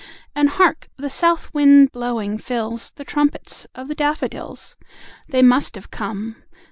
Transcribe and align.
And 0.33 0.49
hark! 0.49 0.89
The 0.97 1.11
South 1.11 1.53
Wind 1.53 1.91
blowing, 1.91 2.39
fills 2.39 2.89
The 2.89 3.03
trumpets 3.03 3.67
of 3.75 3.87
the 3.87 3.93
Daffodils. 3.93 4.75
They 5.29 5.43
MUST 5.43 5.75
have 5.75 5.91
come!" 5.91 6.37